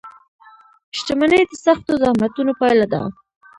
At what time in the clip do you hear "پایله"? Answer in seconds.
2.59-2.85